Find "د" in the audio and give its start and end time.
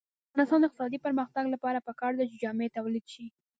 0.03-0.03, 0.61-0.65